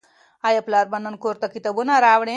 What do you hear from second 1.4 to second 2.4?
ته کتابونه راوړي؟